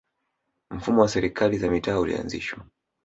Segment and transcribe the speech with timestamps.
[0.71, 2.65] mfumo wa serikali za mitaa ulianzishwa